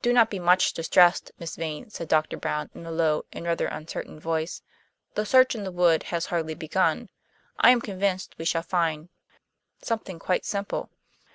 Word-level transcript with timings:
"Do 0.00 0.14
not 0.14 0.30
be 0.30 0.38
much 0.38 0.72
distressed, 0.72 1.30
Miss 1.38 1.56
Vane," 1.56 1.90
said 1.90 2.08
Doctor 2.08 2.34
Brown, 2.38 2.70
in 2.72 2.86
a 2.86 2.90
low 2.90 3.26
and 3.30 3.44
rather 3.44 3.66
uncertain 3.66 4.18
voice. 4.18 4.62
"The 5.16 5.26
search 5.26 5.54
in 5.54 5.64
the 5.64 5.70
wood 5.70 6.04
has 6.04 6.24
hardly 6.24 6.54
begun. 6.54 7.10
I 7.58 7.68
am 7.68 7.82
convinced 7.82 8.38
we 8.38 8.46
shall 8.46 8.62
find 8.62 9.10
something 9.82 10.18
quite 10.18 10.46
simple." 10.46 10.88